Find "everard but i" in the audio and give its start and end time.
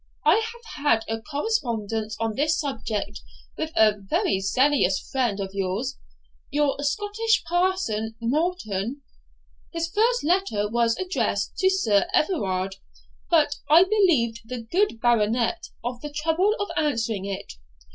12.15-13.81